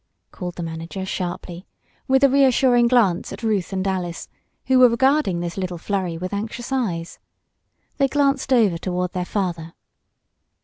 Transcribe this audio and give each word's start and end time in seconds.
called 0.31 0.55
the 0.55 0.63
manager 0.63 1.05
sharply, 1.05 1.67
with 2.07 2.23
a 2.23 2.27
reassuring 2.29 2.87
glance 2.87 3.31
at 3.31 3.43
Ruth 3.43 3.71
and 3.71 3.85
Alice, 3.85 4.27
who 4.65 4.79
were 4.79 4.89
regarding 4.89 5.41
this 5.41 5.57
little 5.57 5.77
flurry 5.77 6.17
with 6.17 6.33
anxious 6.33 6.71
eyes. 6.71 7.19
They 7.97 8.07
glanced 8.07 8.51
over 8.51 8.79
toward 8.79 9.11
their 9.11 9.25
father. 9.25 9.75